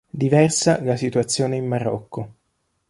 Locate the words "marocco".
1.67-2.33